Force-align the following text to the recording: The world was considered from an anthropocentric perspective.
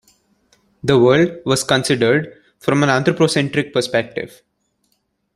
The 0.83 0.97
world 0.97 1.29
was 1.45 1.63
considered 1.63 2.41
from 2.57 2.81
an 2.81 2.89
anthropocentric 2.89 3.71
perspective. 3.71 4.41